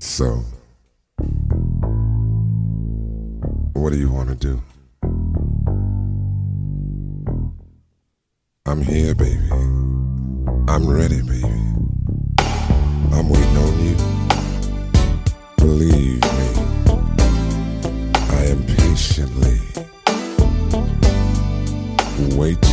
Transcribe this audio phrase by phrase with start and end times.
[0.00, 0.44] So,
[3.72, 4.62] what do you want to do?
[8.64, 9.40] I'm here, baby.
[10.68, 11.42] I'm ready, baby.
[13.10, 13.96] I'm waiting on you.
[15.56, 16.48] Believe me,
[18.14, 19.58] I am patiently
[22.36, 22.67] waiting.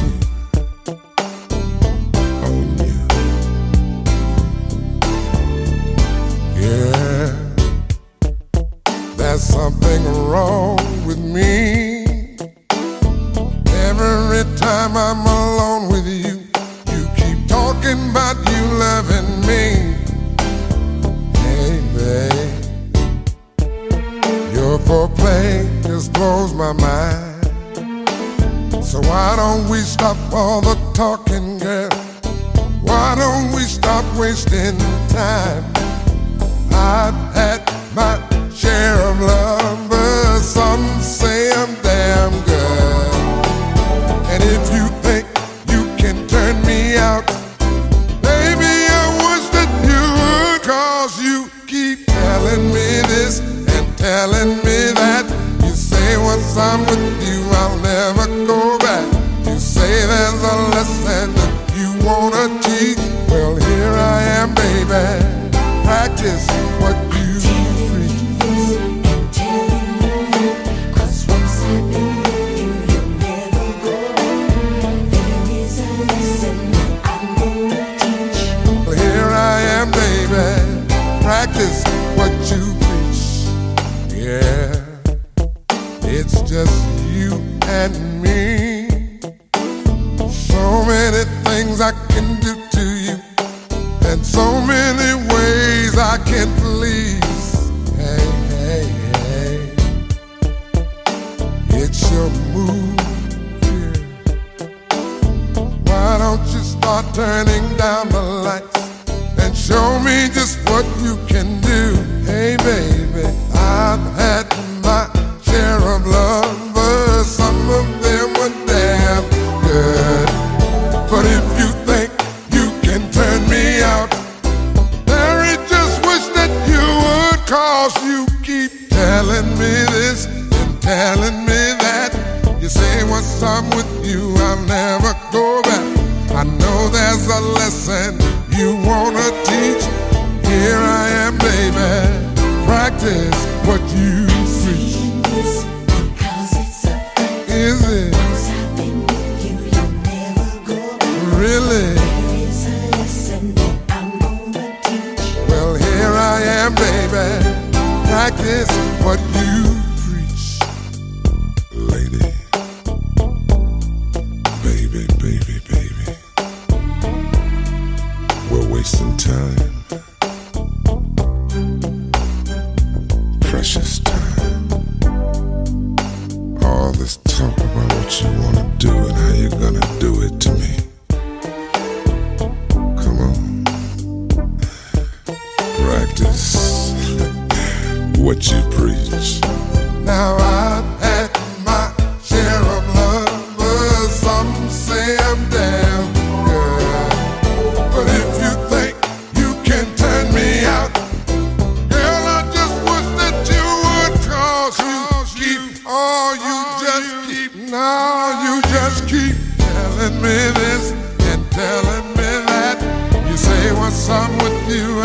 [214.07, 215.04] I'm with you.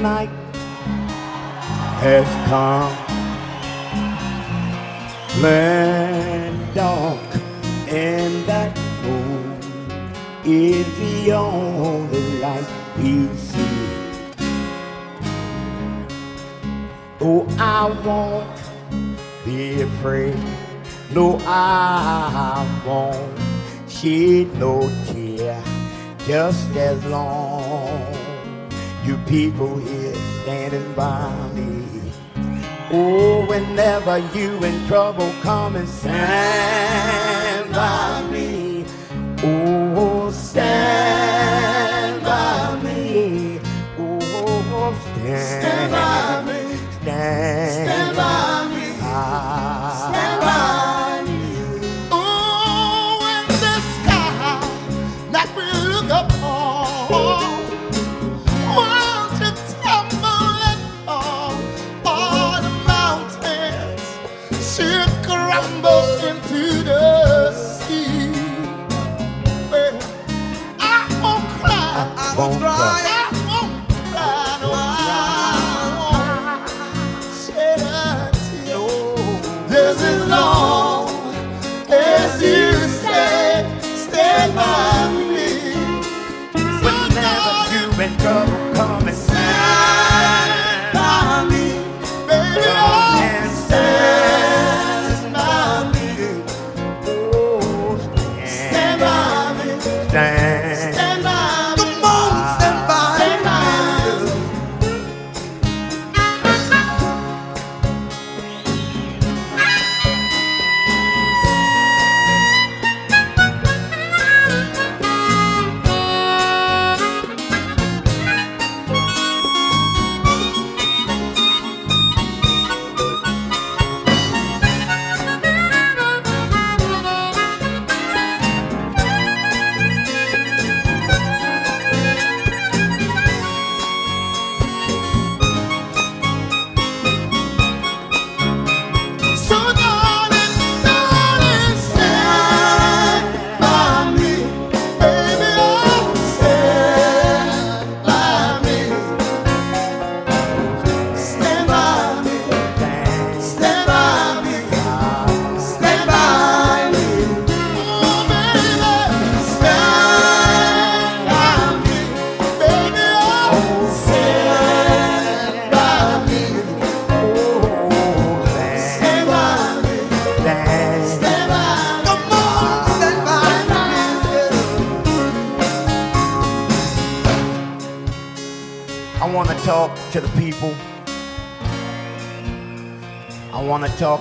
[0.00, 0.29] When
[34.34, 36.09] you in trouble, come and stand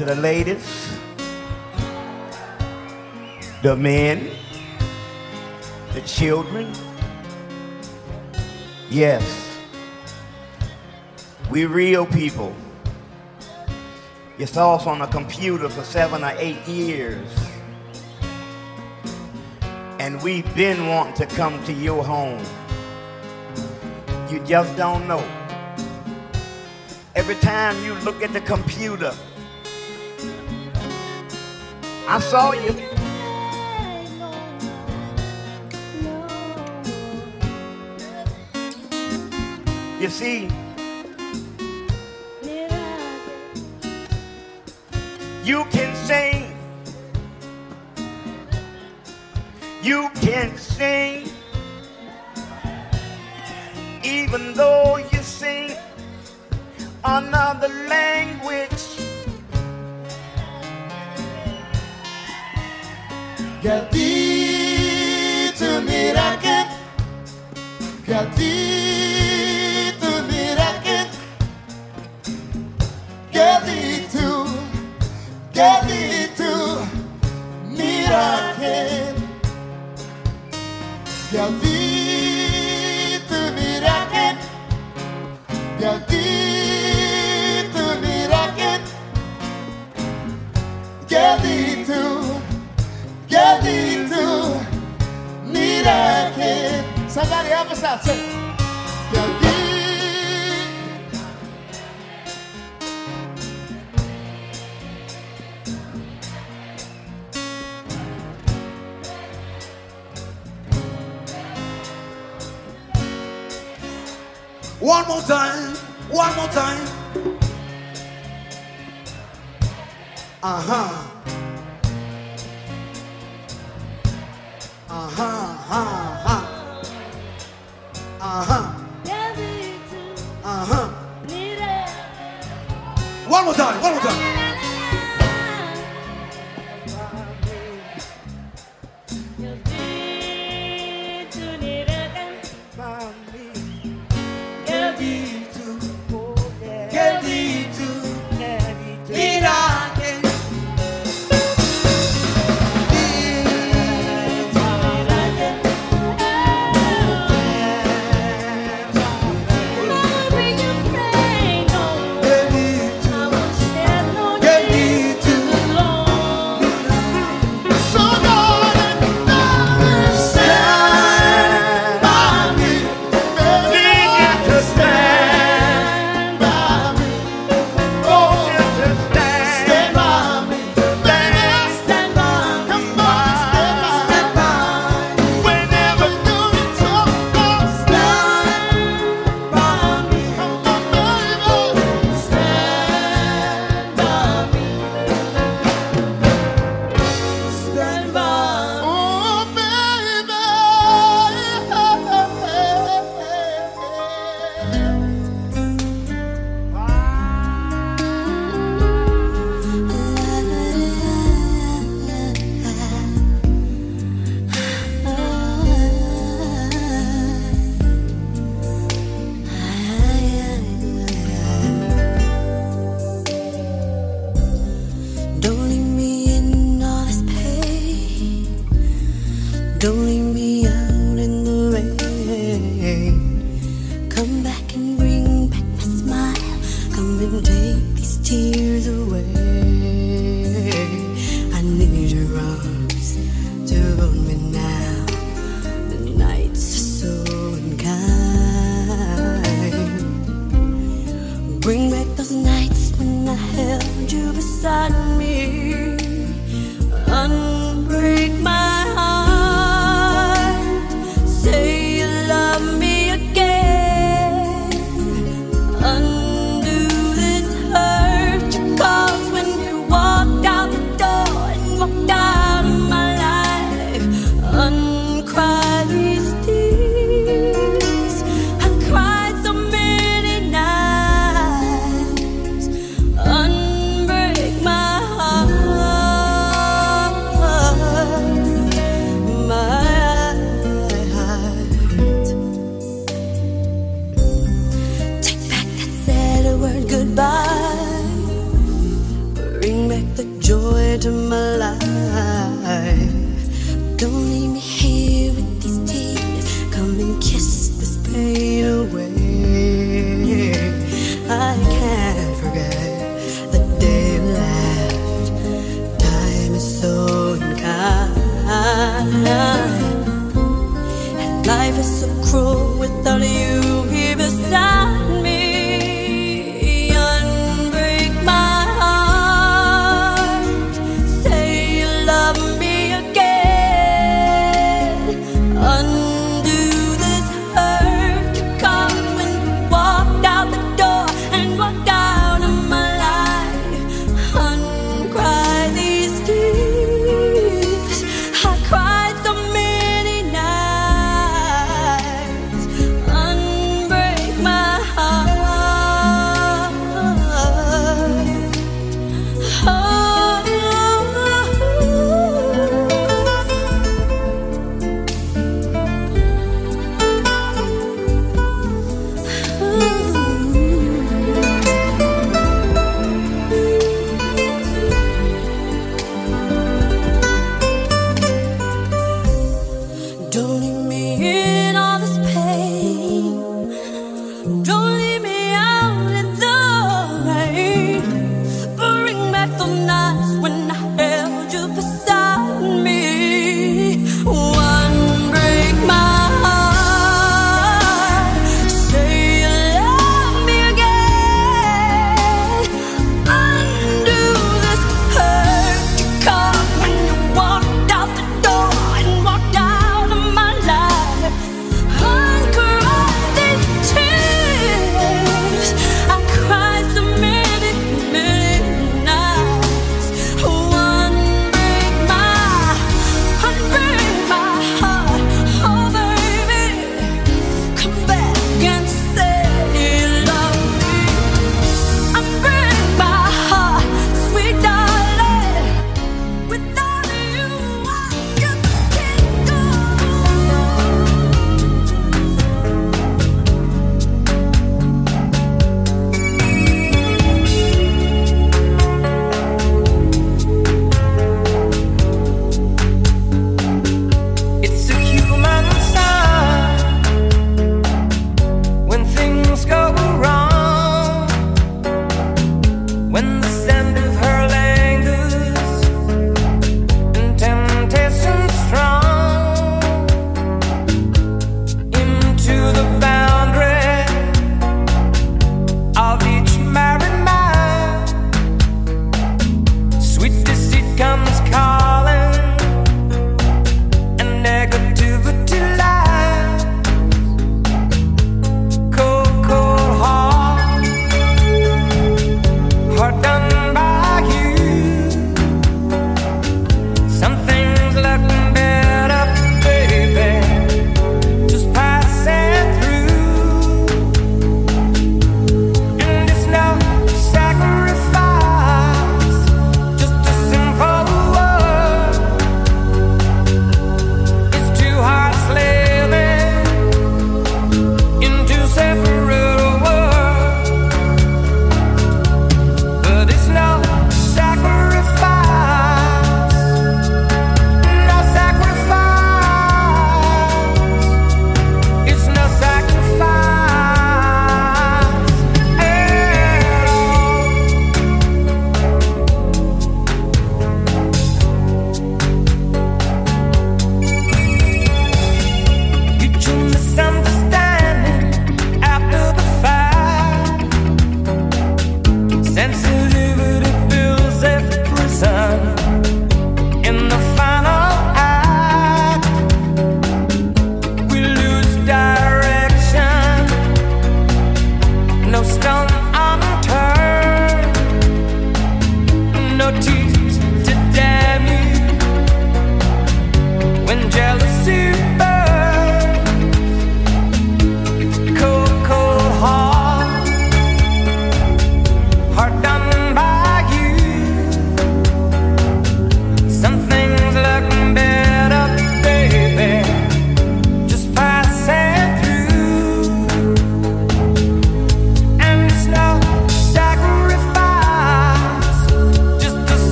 [0.00, 0.96] to the ladies,
[3.62, 4.30] the men,
[5.92, 6.72] the children.
[8.88, 9.58] Yes,
[11.50, 12.54] we real people.
[14.38, 17.28] You saw us on a computer for seven or eight years.
[19.98, 22.42] And we've been wanting to come to your home.
[24.30, 25.22] You just don't know.
[27.14, 29.12] Every time you look at the computer,
[32.12, 32.74] I saw you.
[40.00, 40.48] You see,
[45.44, 45.89] you can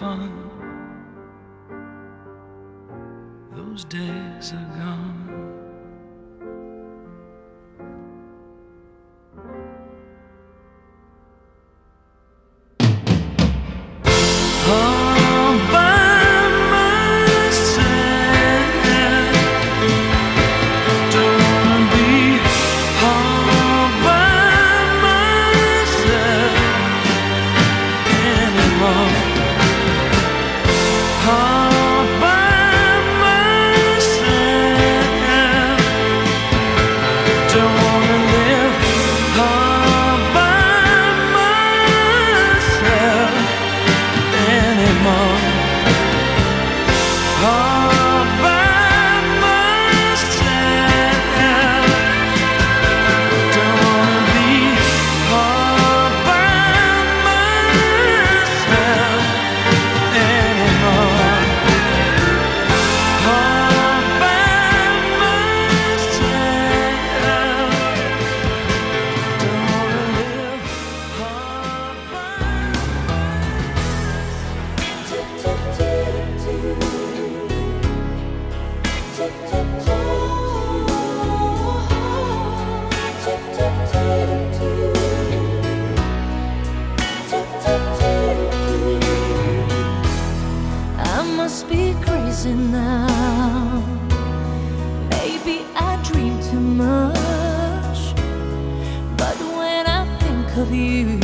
[0.00, 0.43] 方。
[95.46, 98.14] Maybe I dream too much
[99.18, 101.20] But when I think of you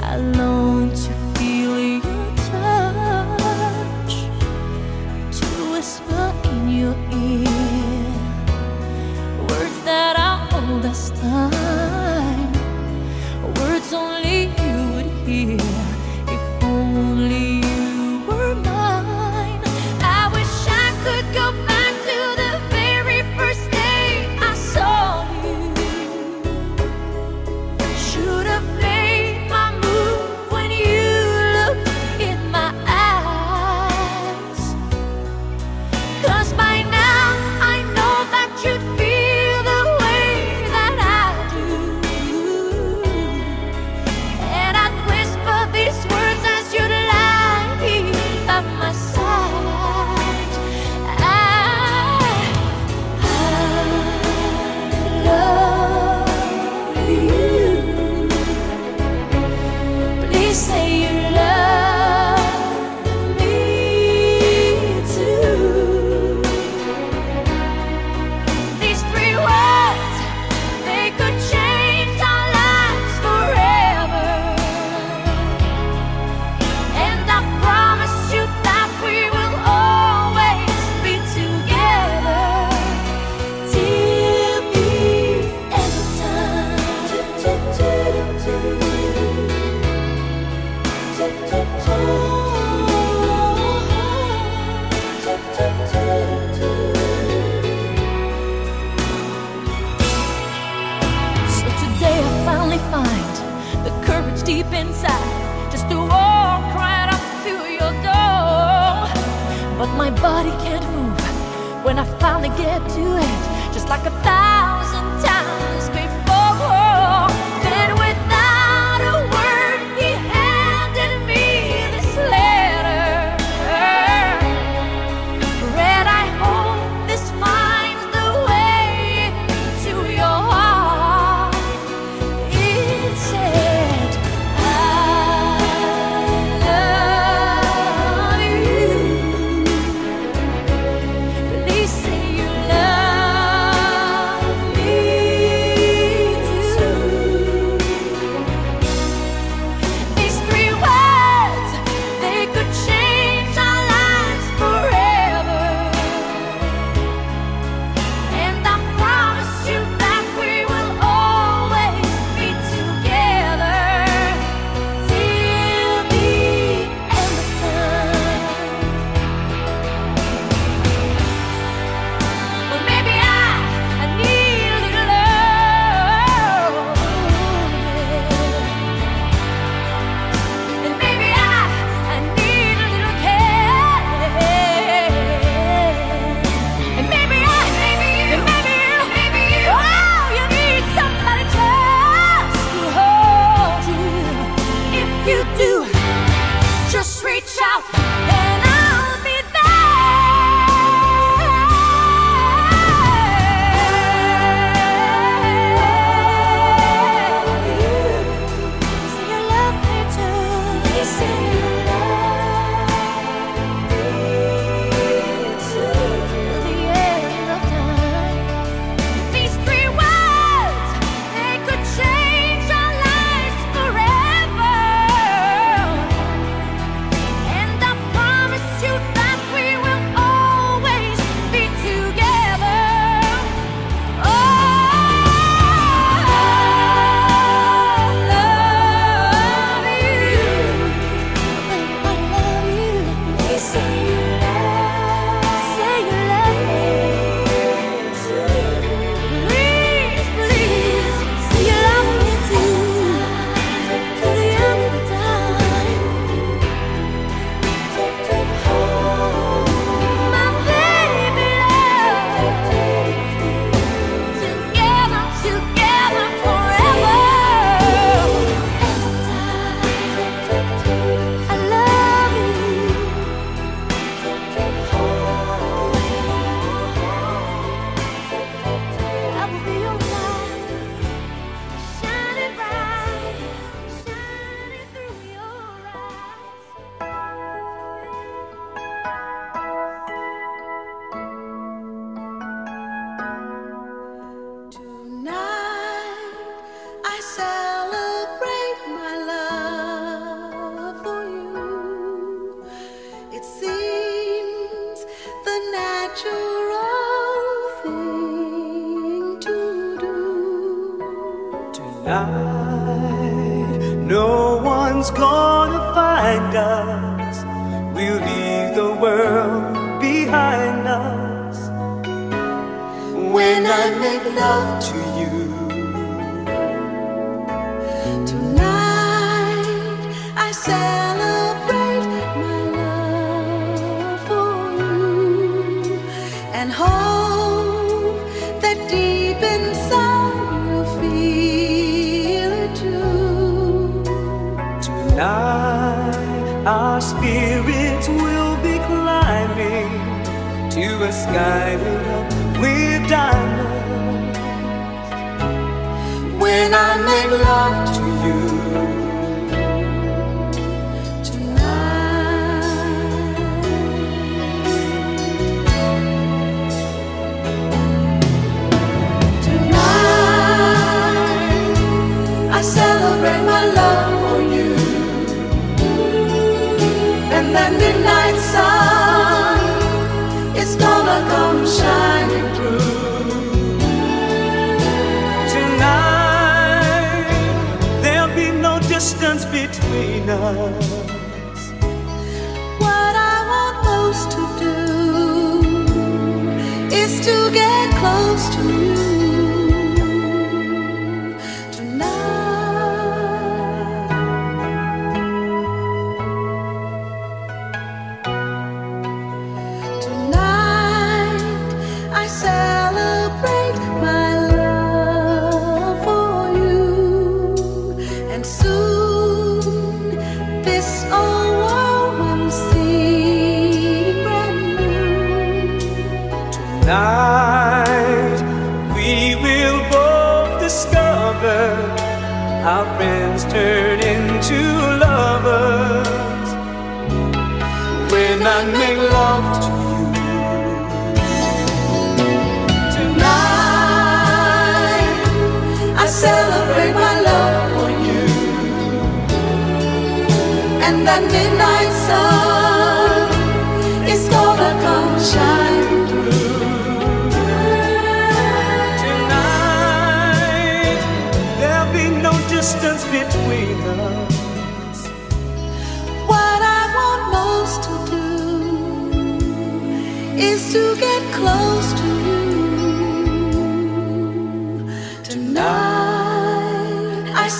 [0.00, 1.03] I long to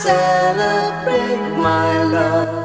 [0.04, 2.63] celebrate my love.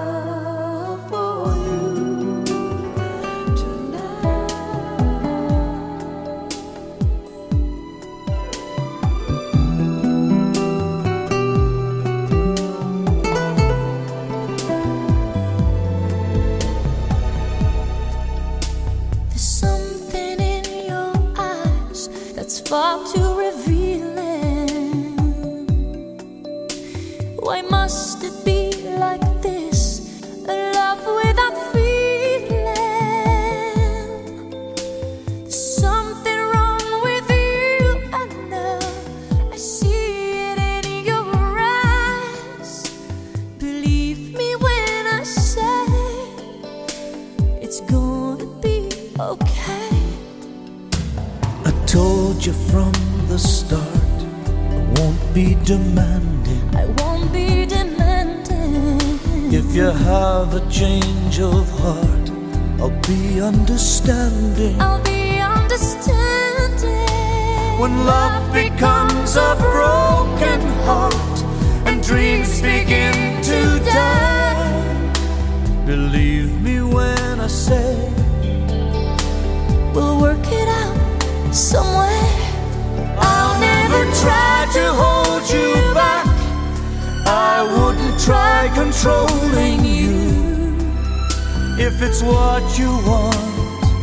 [92.02, 93.36] if it's what you want.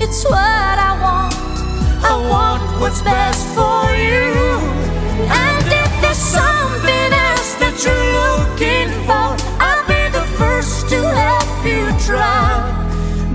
[0.02, 1.34] It's what I want.
[2.04, 4.28] I want what's best for you.
[5.44, 9.28] And if there's something else that you're looking for,
[9.66, 12.44] I'll be the first to help you try.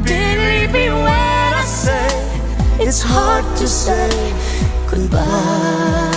[0.04, 2.10] Believe me when I say
[2.80, 4.10] it's hard to say
[4.92, 6.12] goodbye.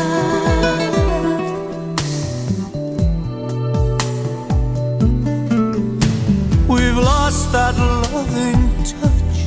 [7.55, 7.94] that
[8.25, 9.39] loving touch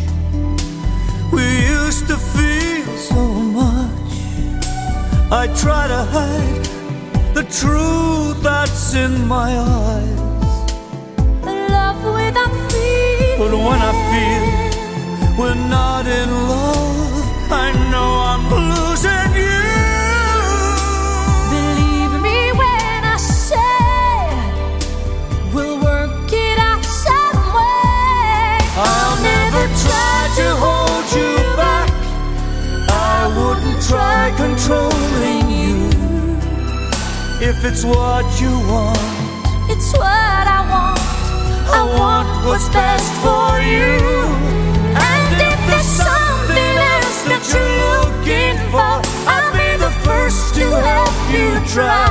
[1.31, 3.21] we used to feel so
[3.59, 4.11] much.
[5.31, 6.65] I try to hide
[7.33, 10.19] the truth that's in my eyes.
[11.43, 13.39] Love without feeling.
[13.39, 16.76] But when I feel we're not in love.
[33.87, 35.87] try controlling you.
[37.39, 38.99] If it's what you want,
[39.71, 40.99] it's what I want.
[41.69, 43.95] I, want, want what's best for you.
[44.91, 48.95] And if there's something else that you're looking for,
[49.31, 52.07] I'll be the first to help you try.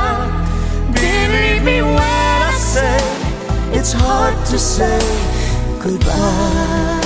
[0.93, 2.98] Believe me when I say
[3.78, 4.98] it's hard to say
[5.82, 7.06] goodbye.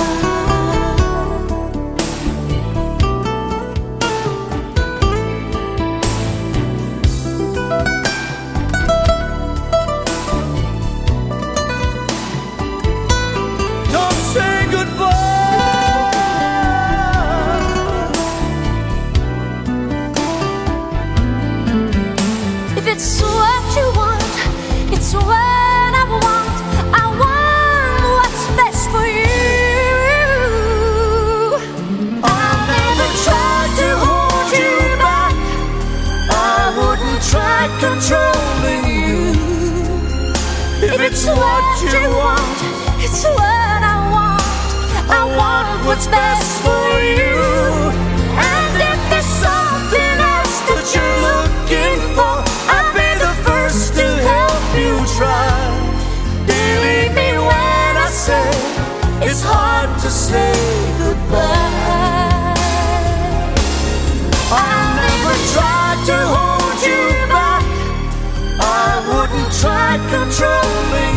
[70.31, 71.10] trouble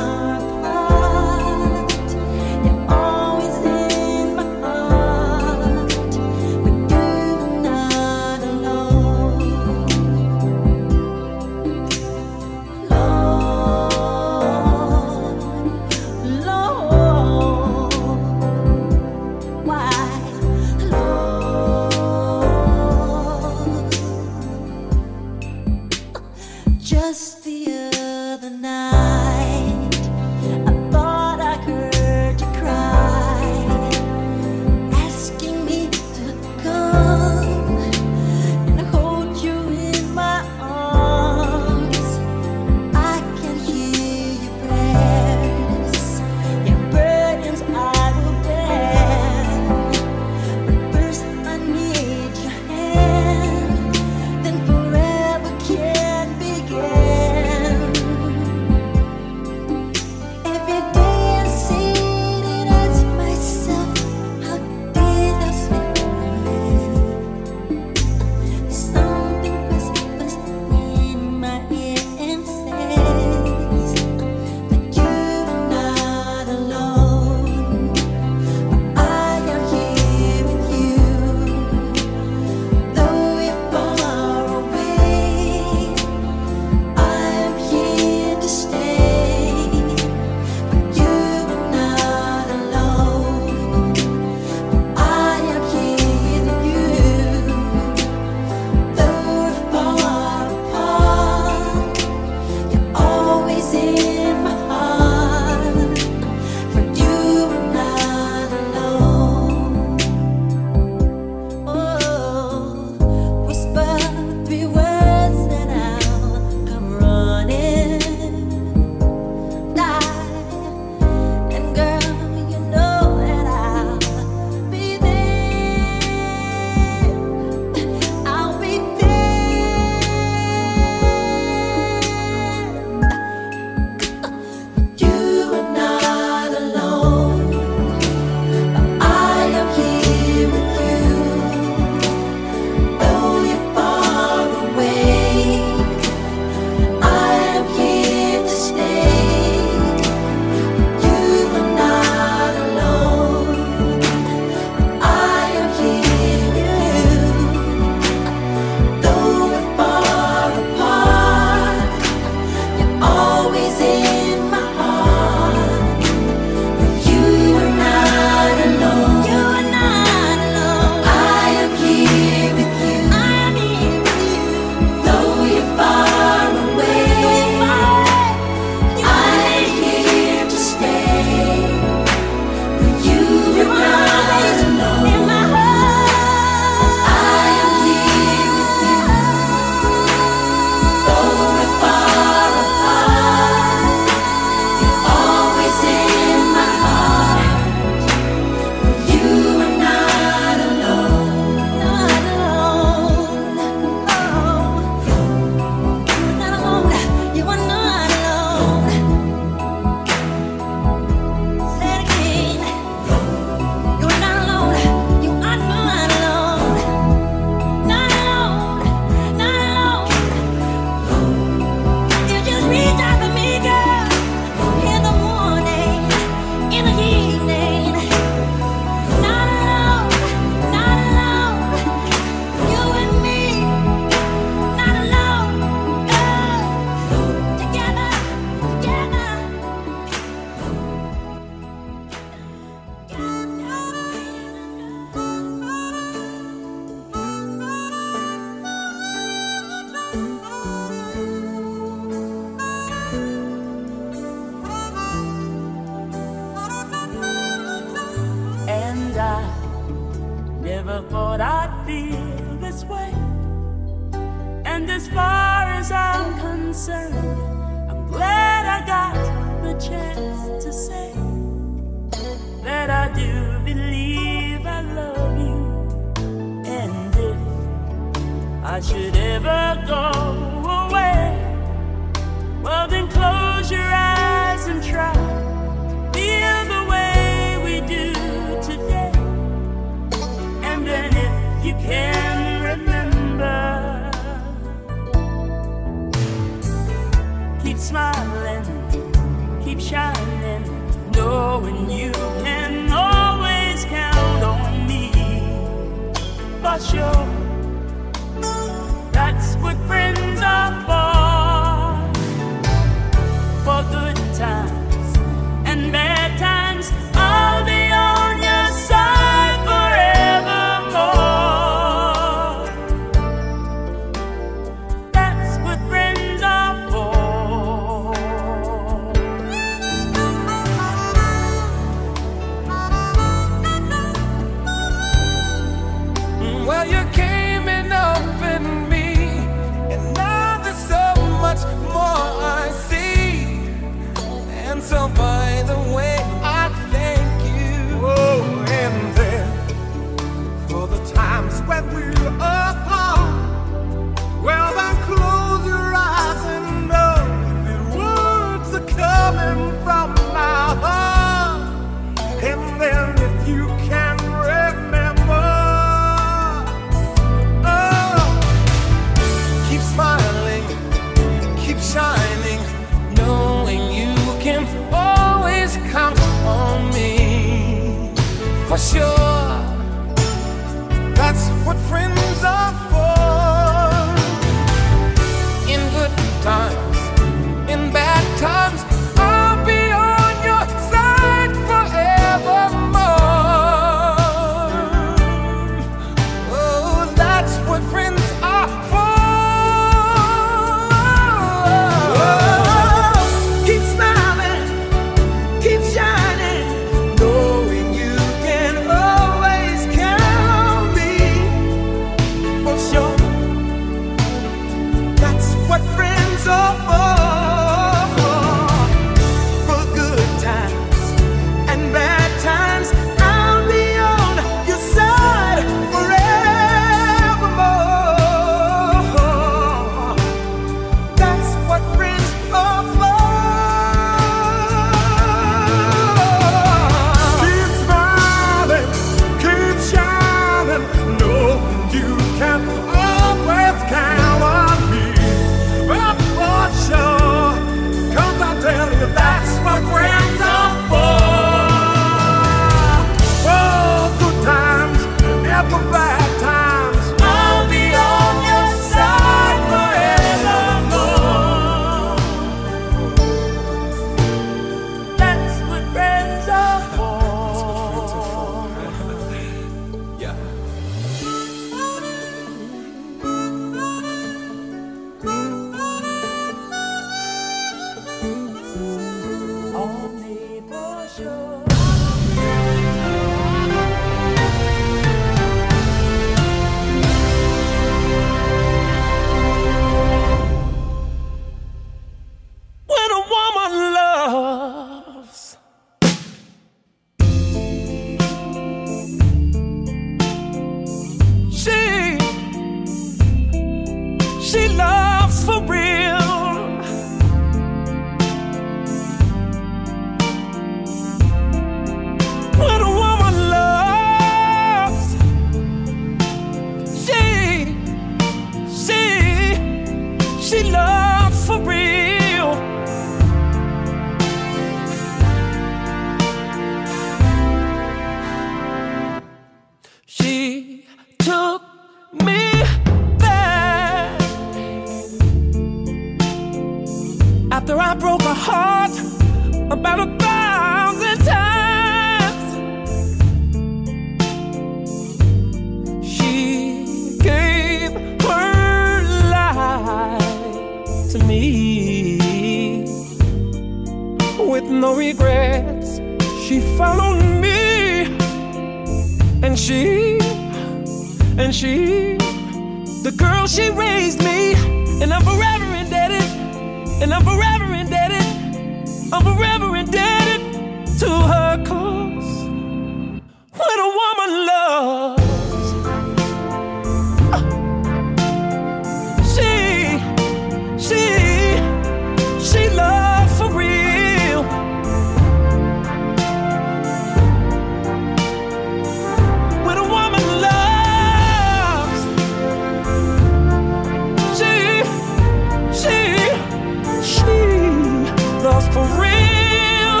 [598.64, 600.00] was for real.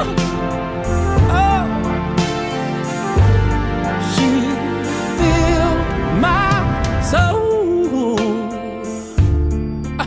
[1.30, 1.64] Oh,
[4.14, 4.28] she
[5.18, 5.80] filled
[6.20, 6.52] my
[7.02, 8.18] soul
[10.00, 10.06] uh,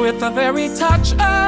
[0.00, 1.45] with the very touch of.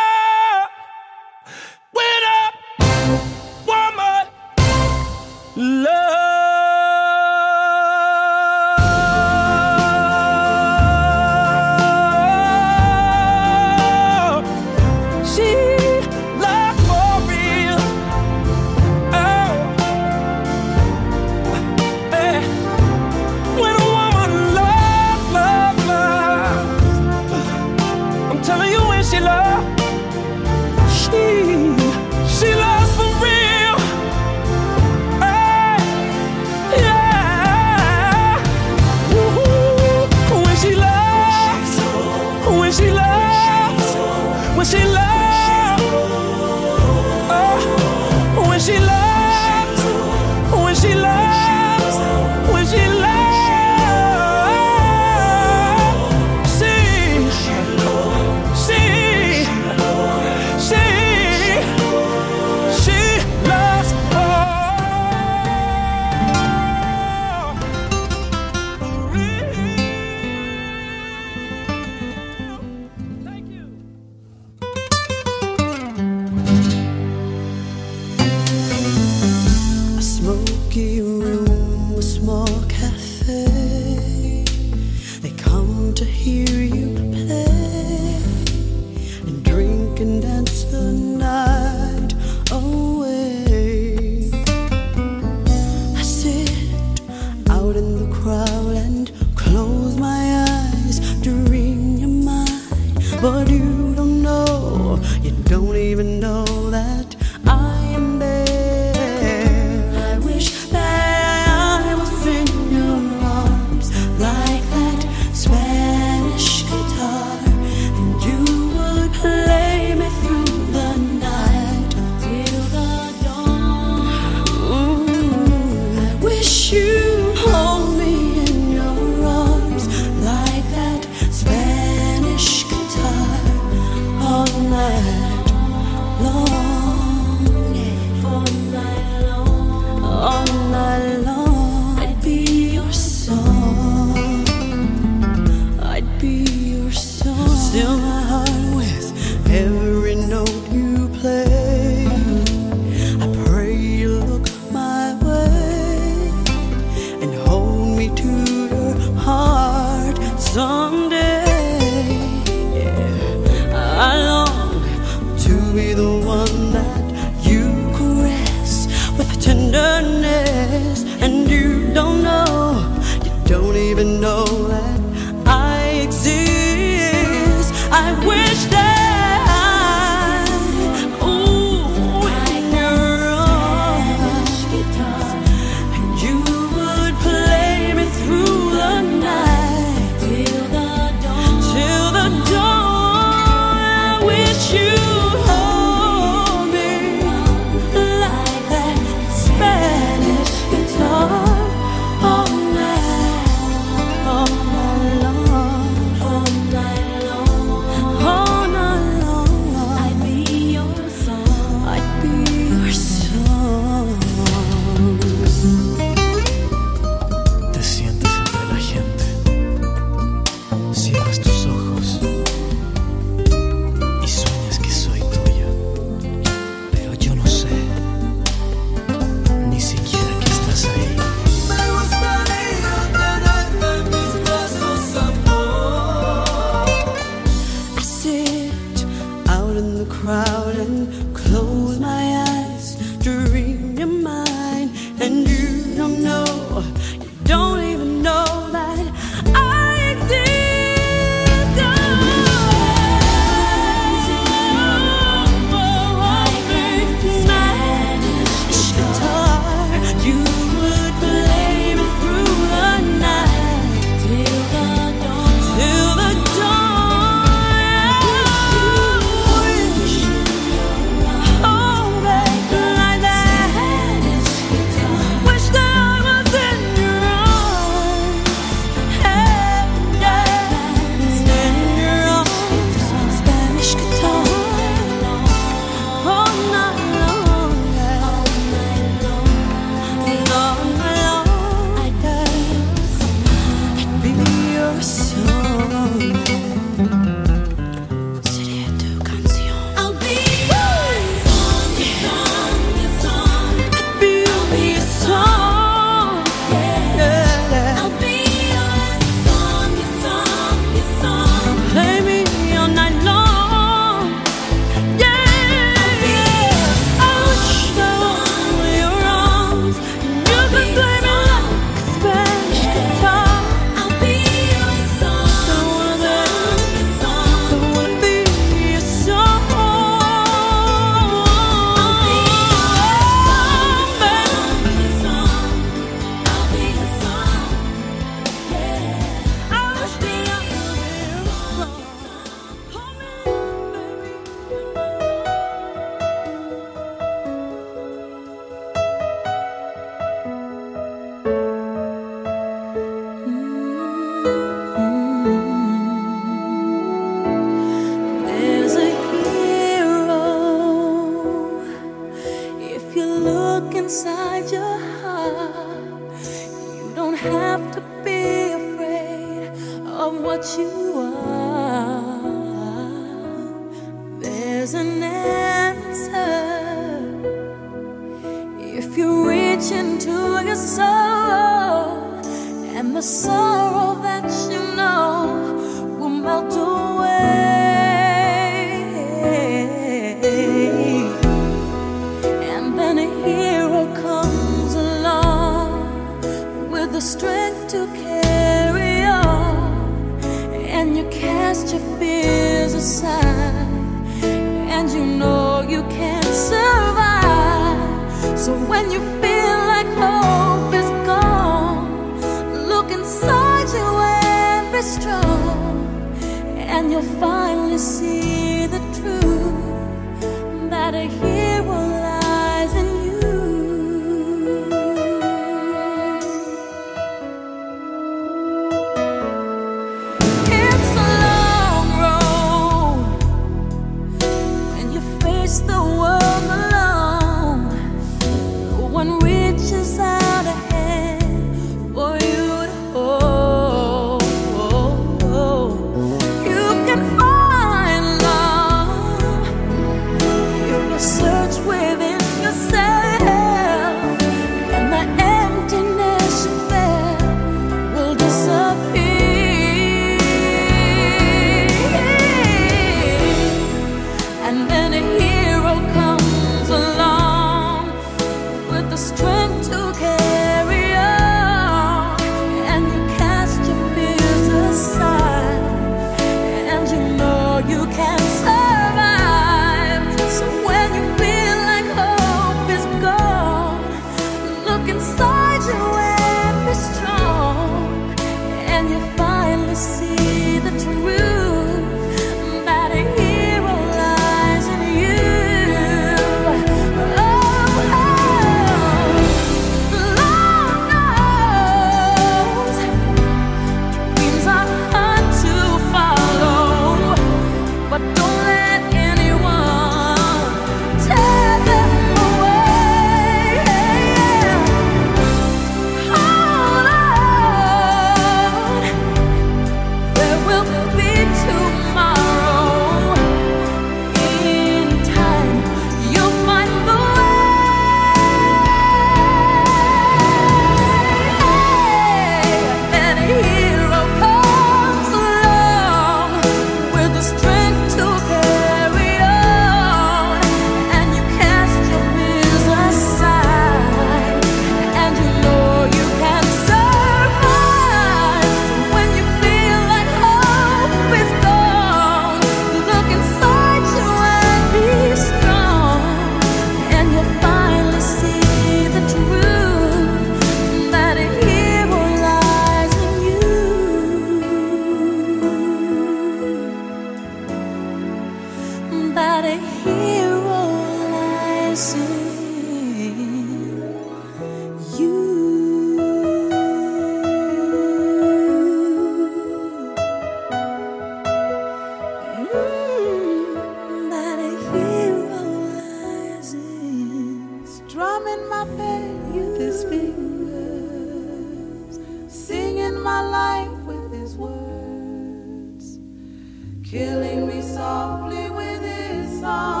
[599.61, 600.00] His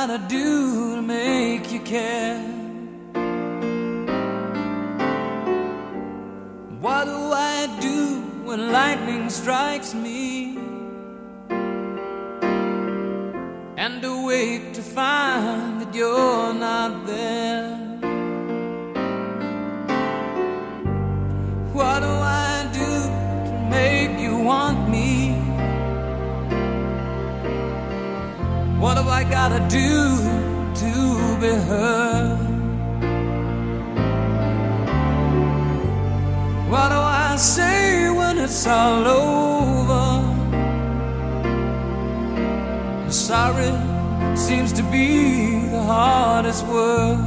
[0.00, 2.38] gotta do to make you care?
[6.80, 7.20] What do
[7.56, 10.56] I do when lightning strikes me?
[13.76, 17.07] And awake to find that you're not
[29.30, 30.16] gotta do
[30.80, 30.92] to
[31.40, 32.38] be heard?
[36.70, 40.06] What do I say when it's all over?
[43.10, 43.72] Sorry
[44.36, 47.18] seems to be the hardest word.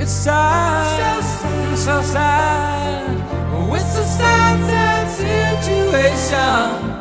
[0.00, 3.16] It's sad, so, so sad.
[3.52, 6.97] Oh, it's a sad, sad situation,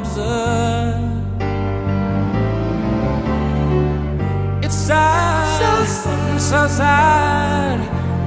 [0.00, 1.10] absurd.
[4.64, 7.78] It's sad, so, so sad.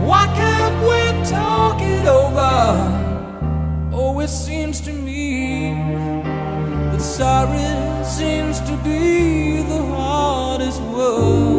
[0.08, 2.56] Why can't we talk it over?
[3.91, 5.74] Oh, it seems to me
[6.91, 7.70] that sorry
[8.06, 11.53] seems to be the hardest word.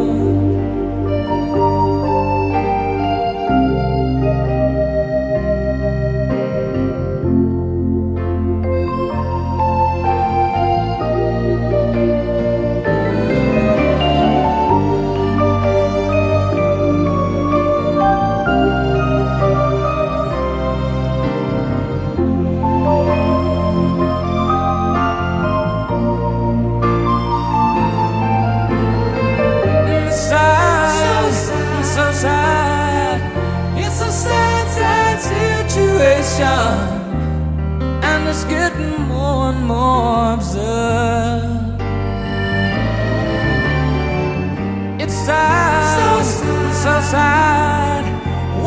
[47.14, 48.04] Sad.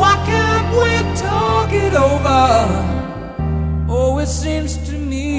[0.00, 0.92] Why can't we
[1.28, 2.44] talk it over?
[3.96, 5.30] Oh, it seems to me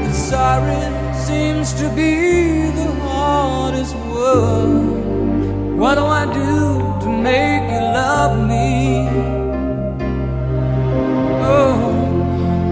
[0.00, 0.84] that sorry
[1.28, 2.14] seems to be
[2.80, 5.02] the hardest word.
[5.80, 6.52] What do I do
[7.02, 8.78] to make you love me?
[11.54, 11.76] Oh,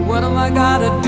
[0.08, 0.99] what am I gotta do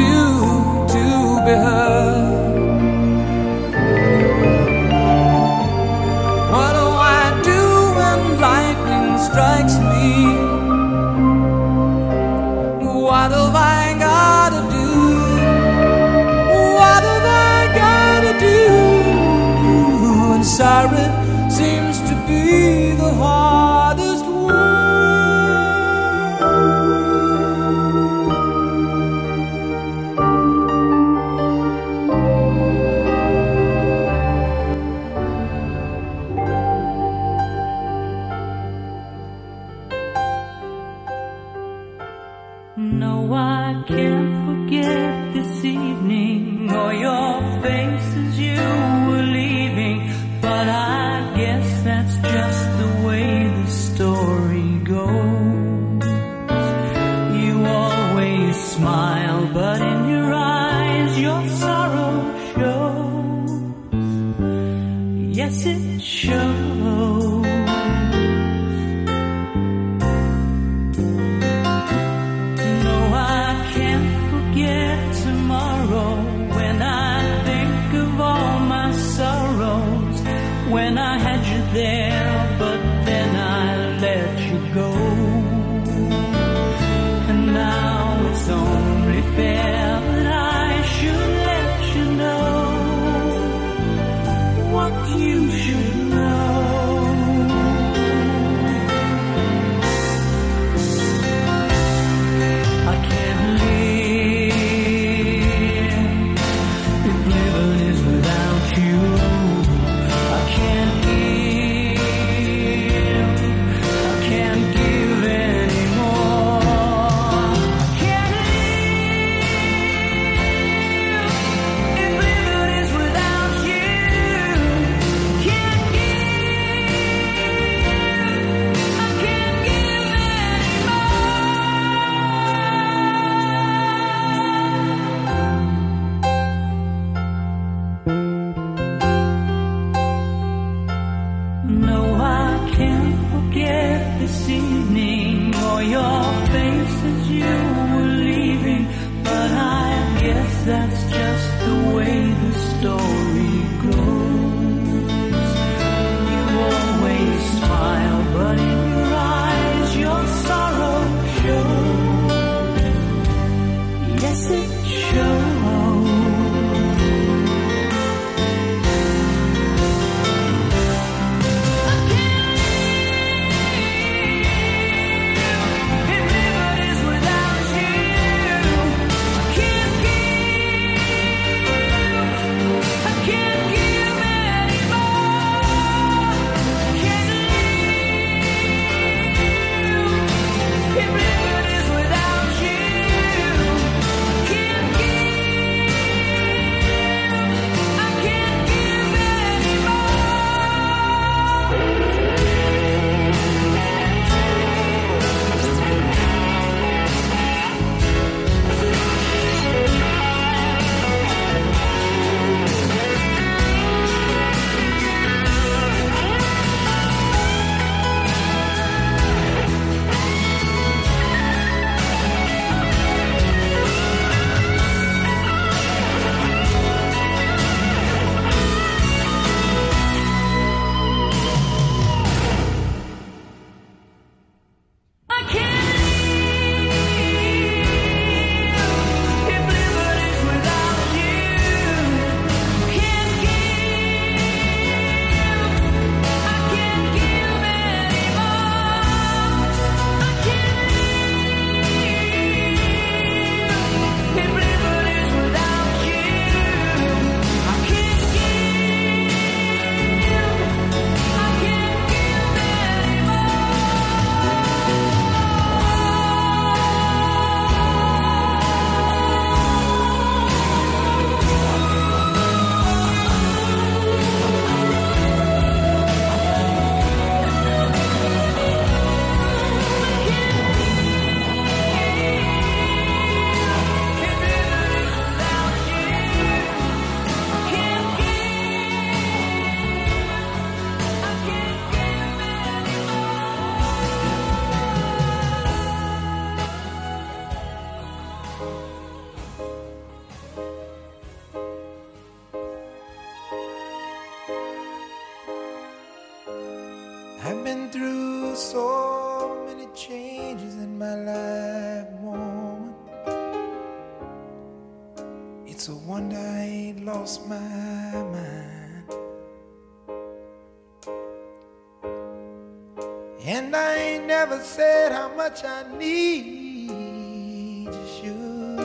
[323.45, 328.77] And I ain't never said how much I need you, sugar.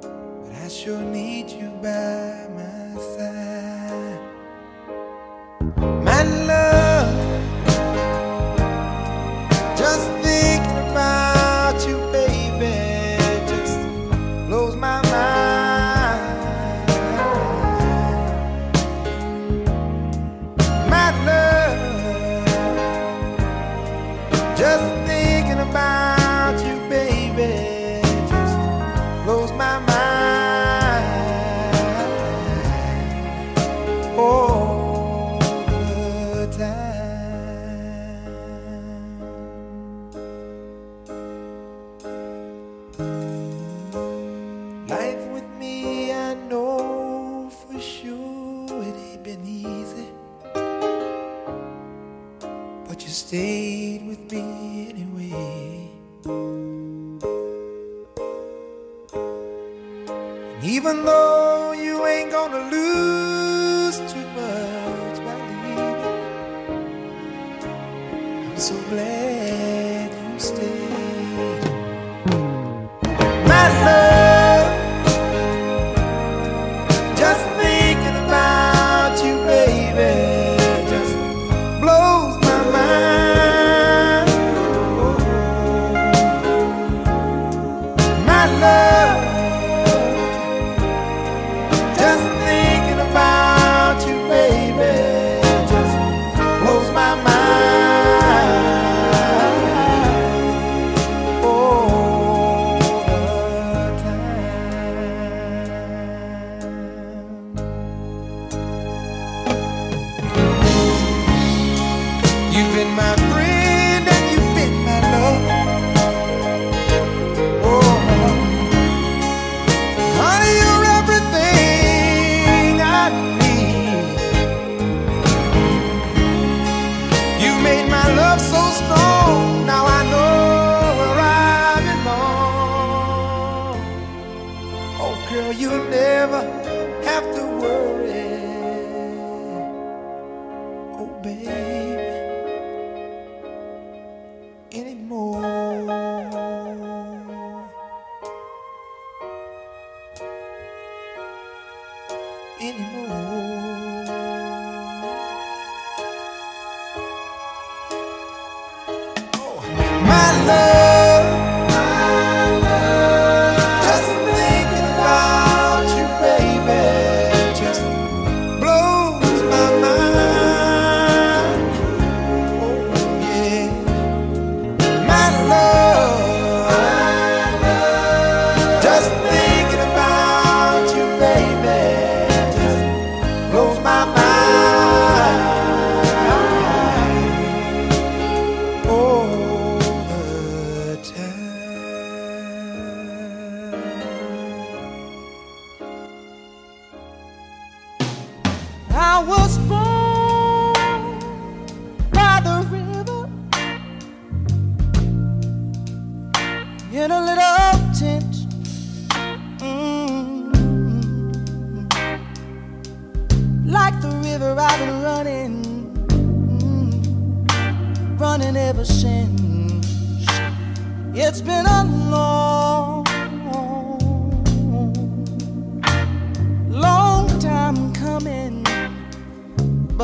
[0.00, 2.19] But I sure need you back.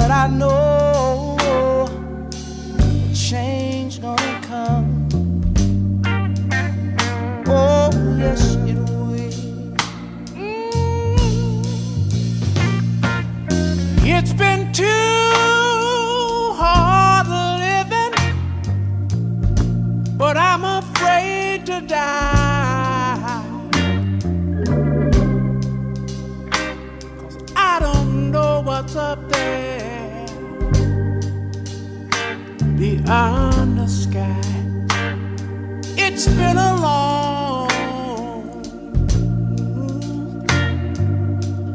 [0.08, 1.36] that I know
[3.12, 5.08] change gonna come.
[7.48, 9.74] Oh, yes, it will.
[10.34, 11.18] Mm.
[14.04, 15.05] It's been too
[33.08, 34.40] on the sky.
[35.96, 37.70] It's been a long,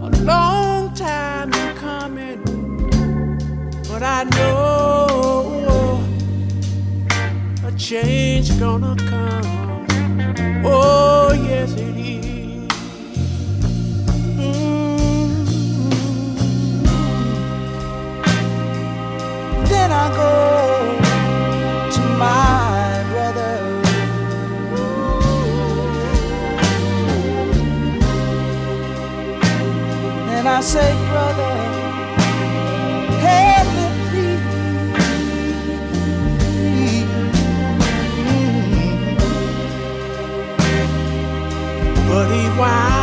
[0.02, 2.44] a long time coming,
[3.88, 6.04] but I know
[7.66, 9.86] a change gonna come.
[10.66, 12.68] Oh yes, it is.
[14.38, 14.90] Mm.
[19.70, 20.51] Then I go.
[30.62, 31.54] Say, brother,
[33.20, 34.42] help me, please.
[42.08, 43.01] But he why?